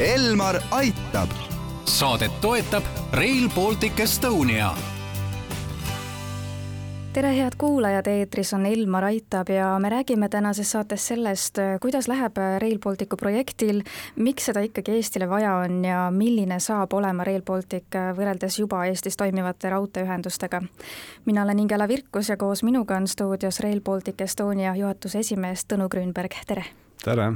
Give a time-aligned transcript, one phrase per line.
[0.00, 1.28] Elmar aitab.
[1.84, 4.70] saadet toetab Rail Baltic Estonia
[7.12, 12.36] tere, head kuulajad, eetris on Elmar Aitab ja me räägime tänases saates sellest, kuidas läheb
[12.58, 13.80] Rail Balticu projektil,
[14.16, 19.16] miks seda ikkagi Eestile vaja on ja milline saab olema Rail Baltic võrreldes juba Eestis
[19.16, 20.60] toimivate raudteeühendustega.
[21.24, 25.88] mina olen Ingela Virkus ja koos minuga on stuudios Rail Baltic Estonia juhatuse esimees Tõnu
[25.88, 26.64] Grünberg, tere!
[27.04, 27.32] tere!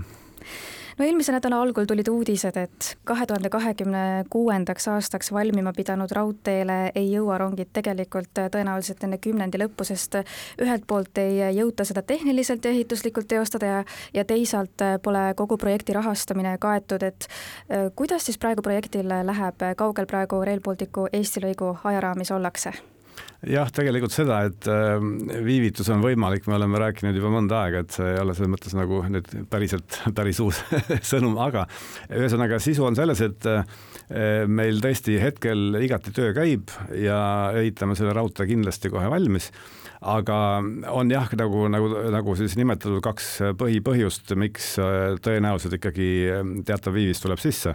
[1.00, 6.76] No eelmise nädala algul tulid uudised, et kahe tuhande kahekümne kuuendaks aastaks valmima pidanud raudteele
[6.94, 10.18] ei jõua rongid tegelikult tõenäoliselt enne kümnendi lõppu, sest
[10.60, 13.80] ühelt poolt ei jõuta seda tehniliselt ja ehituslikult teostada ja,
[14.14, 20.06] ja teisalt pole kogu projekti rahastamine kaetud, et äh, kuidas siis praegu projektil läheb, kaugel
[20.10, 22.76] praegu Rail Balticu Eesti lõigu ajaraamis ollakse?
[23.48, 25.14] Jah, tegelikult seda, et ähm,
[25.46, 28.76] viivitus on võimalik, me oleme rääkinud juba mõnda aega, et see ei ole selles mõttes
[28.76, 30.60] nagu nüüd päriselt päris uus
[31.12, 31.66] sõnum, aga
[32.12, 33.64] ühesõnaga sisu on selles, et äh,
[34.50, 37.20] meil tõesti hetkel igati töö käib ja
[37.56, 39.50] ehitame selle raudtee kindlasti kohe valmis
[40.00, 40.36] aga
[40.88, 43.28] on jah, nagu, nagu, nagu siis nimetatud kaks
[43.60, 47.74] põhipõhjust, miks äh, tõenäoliselt ikkagi äh, teatav viivis tuleb sisse.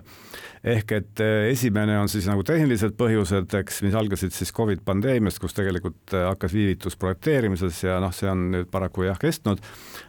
[0.66, 5.54] ehk et esimene on siis nagu tehnilised põhjused, eks, mis algasid siis Covid pandeemiast, kus
[5.56, 9.62] tegelikult hakkas viivitus projekteerimises ja noh, see on nüüd paraku jah kestnud.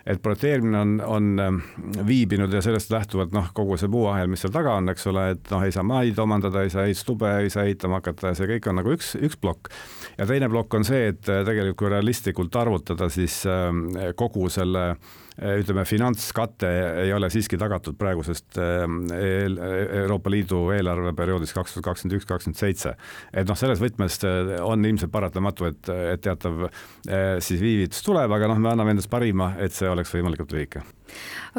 [0.06, 1.60] et projekteerimine on, on
[2.06, 5.52] viibinud ja sellest lähtuvalt noh, kogu see puuahel, mis seal taga on, eks ole, et
[5.52, 8.70] noh, ei saa maid omandada, ei saa ehitustube, ei saa ehitama hakata ja see kõik
[8.70, 9.70] on nagu üks, üks plokk.
[10.18, 15.14] ja teine plokk on see, et tegelikult kui realistlikult arvutada, siis ähm, kogu selle äh,
[15.36, 16.68] ütleme, finantskate
[17.02, 22.94] ei ole siiski tagatud praegusest ähm, Euroopa Liidu eelarveperioodist kaks tuhat kakskümmend üks, kakskümmend seitse.
[23.32, 28.32] et noh, selles võtmes äh, on ilmselt paratamatu, et, et teatav äh, siis viivitus tuleb,
[28.32, 30.84] aga noh, me anname endast parima, et see oleks võimalikult lühike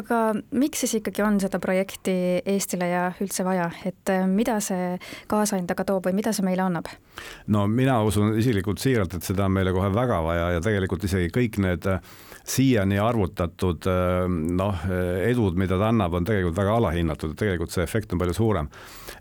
[0.00, 0.20] aga
[0.58, 2.14] miks siis ikkagi on seda projekti
[2.46, 4.96] Eestile ja üldse vaja, et äh, mida see
[5.30, 6.90] kaasa endaga toob või mida see meile annab?
[7.50, 11.32] no mina usun isiklikult siiralt, et seda on meile kohe väga vaja ja tegelikult isegi
[11.34, 12.12] kõik need äh,
[12.48, 14.84] siiani arvutatud äh, noh,
[15.26, 18.70] edud, mida ta annab, on tegelikult väga alahinnatud, tegelikult see efekt on palju suurem.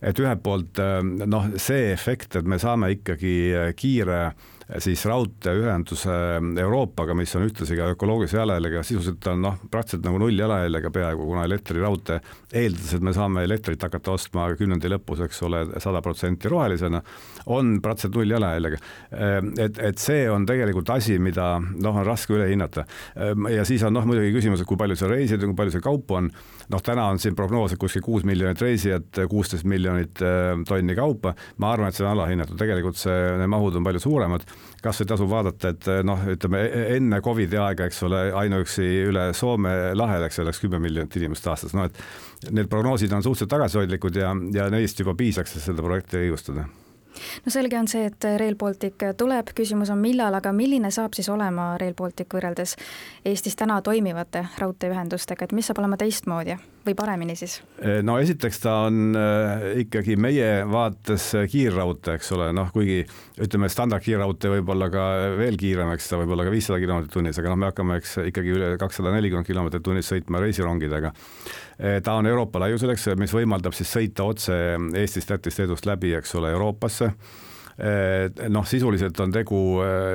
[0.01, 0.77] et ühelt poolt
[1.25, 4.21] noh, see efekt, et me saame ikkagi kiire
[4.83, 6.13] siis raudteeühenduse
[6.59, 11.27] Euroopaga, mis on ühtlasi ka ökoloogilise jalajäljega, sisuliselt on noh, praktiliselt nagu null jalajäljega peaaegu,
[11.29, 12.17] kuna elektriraudtee
[12.51, 16.99] eeldades, et me saame elektrit hakata ostma kümnendi lõpus, eks ole, sada protsenti rohelisena,
[17.55, 18.81] on praktiliselt null jalajäljega.
[19.63, 22.83] et, et see on tegelikult asi, mida noh, on raske üle hinnata.
[23.53, 25.87] ja siis on noh, muidugi küsimus, et kui palju seal reisijaid on, kui palju seal
[25.87, 26.29] kaupa on,
[26.75, 30.19] noh, täna on siin prognoos, et kuskil kuus miljonit reisijat, kuusteist miljonit
[30.67, 34.43] tonni kaupa, ma arvan, et see on alahinnatud, tegelikult see, need mahud on palju suuremad
[34.83, 36.63] kas või tasub vaadata, et noh, ütleme
[36.95, 41.75] enne Covidi aega, eks ole, ainuüksi üle Soome lahe läks, läks kümme miljonit inimest aastas,
[41.77, 41.97] no et
[42.51, 46.67] need prognoosid on suhteliselt tagasihoidlikud ja, ja neist juba piisaks, et seda projekti õigustada.
[47.45, 51.29] No selge on see, et Rail Baltic tuleb, küsimus on millal, aga milline saab siis
[51.33, 52.75] olema Rail Baltic võrreldes
[53.25, 57.59] Eestis täna toimivate raudteeühendustega, et mis saab olema teistmoodi või paremini siis?
[58.03, 63.01] no esiteks ta on äh, ikkagi meie vaates kiirraudtee, eks ole, noh, kuigi
[63.43, 65.07] ütleme, standardkiirraudtee võib olla ka
[65.39, 68.17] veel kiirem, eks ta võib olla ka viissada kilomeetrit tunnis, aga noh, me hakkame, eks
[68.31, 71.13] ikkagi üle kakssada nelikümmend kilomeetrit tunnis sõitma reisirongidega.
[72.03, 74.55] Ta on Euroopa laiusel, eks, mis võimaldab siis sõita otse
[74.97, 77.11] Eestist, Lätist, Leedust läbi, eks ole, Euroopasse
[77.77, 79.57] noh, sisuliselt on tegu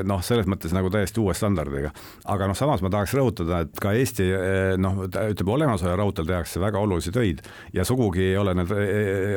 [0.09, 1.93] noh, selles mõttes nagu täiesti uue standardiga.
[2.33, 4.27] aga noh, samas ma tahaks rõhutada, et ka Eesti
[4.83, 8.73] noh, ütleme olemasoleva raudteel tehakse väga olulisi töid ja sugugi ei ole need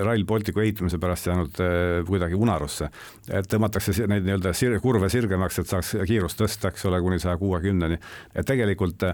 [0.06, 1.62] Rail Balticu ehitamise pärast jäänud
[2.08, 2.90] kuidagi unarusse.
[3.30, 7.38] et tõmmatakse neid nii-öelda sir kurve sirgemaks, et saaks kiirust tõsta, eks ole, kuni saja
[7.38, 8.00] kuuekümneni.
[8.34, 9.06] et tegelikult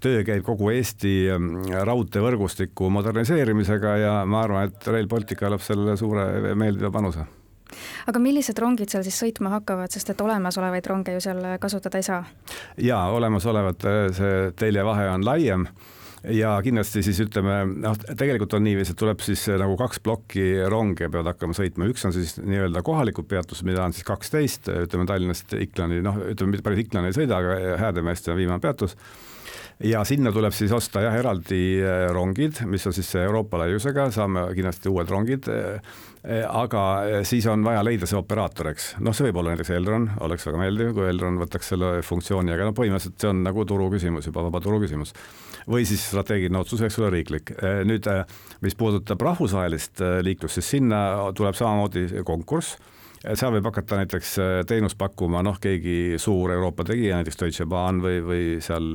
[0.00, 1.16] töö käib kogu Eesti
[1.88, 7.24] raudteevõrgustiku moderniseerimisega ja ma arvan, et Rail Baltic annab sellele suure meeldiva panuse
[8.08, 12.06] aga millised rongid seal siis sõitma hakkavad, sest et olemasolevaid ronge ju seal kasutada ei
[12.06, 12.24] saa?
[12.80, 15.68] jaa, olemasolevate see teljevahe on laiem.
[16.34, 21.06] Ja kindlasti siis ütleme, noh, tegelikult on niiviisi, et tuleb siis nagu kaks plokki ronge
[21.06, 25.54] peavad hakkama sõitma, üks on siis nii-öelda kohalikud peatused, mida on siis kaksteist, ütleme Tallinnast
[25.54, 28.98] Iklani, noh, ütleme päris Iklani ei sõida, aga Häädemeeste on viimane peatus
[29.84, 34.48] ja sinna tuleb siis osta jah, eraldi äh, rongid, mis on siis Euroopa laiusega, saame
[34.56, 35.48] kindlasti uued rongid.
[35.52, 35.78] Äh,
[36.24, 36.82] äh, aga
[37.28, 40.62] siis on vaja leida see operaator, eks, noh, see võib olla näiteks Elron, oleks väga
[40.64, 44.44] meeldiv, kui Elron võtaks selle funktsiooni, aga no põhimõtteliselt see on nagu turu küsimus juba,
[44.48, 45.14] vaba turu küsimus.
[45.68, 47.52] või siis strateegiline otsus, eks ole, riiklik.
[47.84, 48.06] nüüd,
[48.64, 51.00] mis puudutab rahvusvahelist liiklust, siis sinna
[51.36, 52.78] tuleb samamoodi konkurss
[53.22, 54.34] seal võib hakata näiteks
[54.68, 58.92] teenust pakkuma noh, keegi suur Euroopa tegija, näiteks Deutsche Bahn või, või seal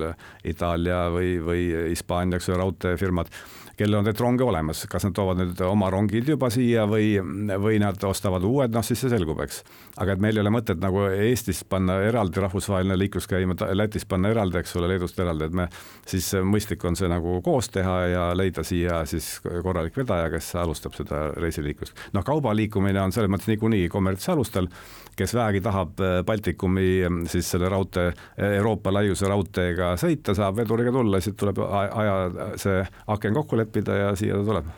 [0.48, 3.32] Itaalia või, või Hispaania, eks ju, raudteefirmad
[3.78, 7.16] kellel on need ronge olemas, kas nad toovad nüüd oma rongid juba siia või,
[7.62, 9.64] või nad ostavad uued, noh siis see selgub, eks.
[10.04, 14.30] aga et meil ei ole mõtet nagu Eestist panna eraldi rahvusvaheline liiklus käima, Lätist panna
[14.34, 15.68] eraldi, eks ole, Leedust eraldi, et me
[16.10, 20.94] siis mõistlik on see nagu koos teha ja leida siia siis korralik vedaja, kes alustab
[20.98, 21.98] seda reisiliiklust.
[22.14, 24.68] noh, kauba liikumine on selles mõttes niikuinii kommertsalustel,
[25.16, 31.36] kes vähegi tahab Baltikumi siis selle raudtee, Euroopa laiuse raudteega sõita, saab veduriga tulla, siis
[31.38, 34.72] tuleb aja see aken kokku leppida ja siia ta tuleb.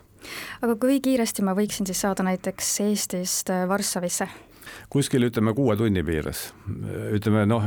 [0.62, 4.28] aga kui kiiresti ma võiksin siis saada näiteks Eestist äh, Varssavisse?
[4.90, 6.48] kuskil ütleme kuue tunni piires,
[7.14, 7.62] ütleme noh,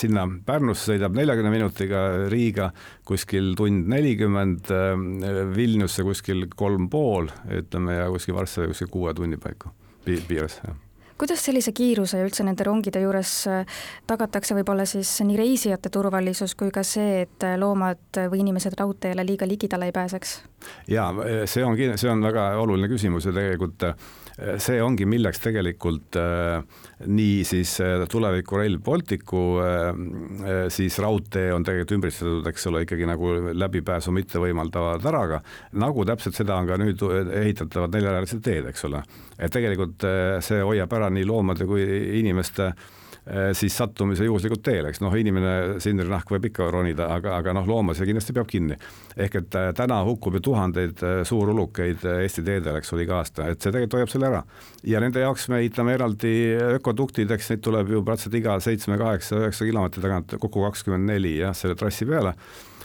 [0.00, 2.00] sinna Pärnusse sõidab neljakümne minutiga,
[2.32, 2.70] Riiga
[3.04, 7.30] kuskil tund nelikümmend, äh, Vilniusse kuskil kolm pool,
[7.60, 9.74] ütleme ja kuskil Varssavi kuskil kuue tunni paiku
[10.04, 10.80] piires, jah
[11.18, 13.76] kuidas sellise kiiruse ja üldse nende rongide juures äh,
[14.10, 19.24] tagatakse võib-olla siis nii reisijate turvalisus kui ka see, et äh, loomad või inimesed raudteele
[19.26, 20.34] liiga ligidale ei pääseks?
[20.90, 21.06] ja
[21.46, 23.94] see on, see on väga oluline küsimus ja tegelikult äh,
[24.34, 26.16] see ongi, milleks tegelikult
[27.06, 27.76] nii siis
[28.10, 29.42] tuleviku Rail Balticu
[30.74, 35.38] siis raudtee on tegelikult ümbritsetud, eks ole, ikkagi nagu läbipääsu mitte võimaldava taraga,
[35.78, 37.04] nagu täpselt seda on ka nüüd
[37.44, 39.04] ehitatavad neljarealised teed, eks ole.
[39.38, 40.08] et tegelikult
[40.42, 41.86] see hoiab ära nii loomade kui
[42.18, 42.92] inimeste eh,
[43.56, 47.94] siis sattumise juhuslikult teele, eks noh, inimene sindrinahk võib ikka ronida, aga, aga noh, looma
[47.96, 48.76] see kindlasti peab kinni.
[49.16, 53.48] ehk et eh, täna hukkub ju tuhandeid eh, suurulukeid Eesti teedel, eks ole, iga aasta,
[53.48, 54.42] et see tegelikult hoiab selle ära.
[54.84, 56.34] ja nende jaoks me ehitame eraldi
[56.76, 61.38] ökoduktid, eks neid tuleb ju praktiliselt iga seitsme, kaheksa, üheksa kilomeetri tagant kokku kakskümmend neli
[61.38, 62.36] jah, selle trassi peale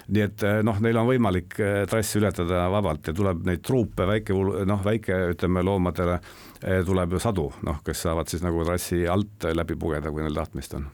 [0.09, 1.57] nii et noh, neil on võimalik
[1.89, 4.33] trassi ületada vabalt ja tuleb neid truupe väike,
[4.65, 6.19] noh, väike ütleme loomadele
[6.63, 10.35] Eh, tuleb ju sadu, noh, kes saavad siis nagu trassi alt läbi pugeda, kui neil
[10.35, 10.89] tahtmist on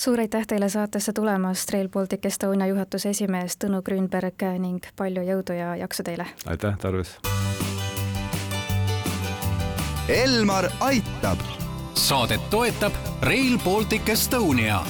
[0.00, 5.58] suur aitäh teile saatesse tulemast, Rail Baltic Estonia juhatuse esimees Tõnu Grünberg ning palju jõudu
[5.58, 6.24] ja jaksu teile!
[6.46, 7.12] aitäh, tarvis!
[10.08, 11.44] Elmar aitab!
[11.92, 14.80] saadet toetab Rail Baltic Estonia